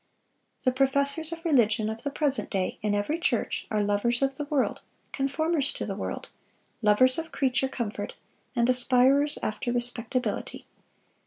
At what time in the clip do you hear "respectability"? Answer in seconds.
9.71-10.65